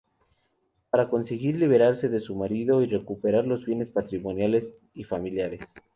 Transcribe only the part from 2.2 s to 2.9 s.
su marido y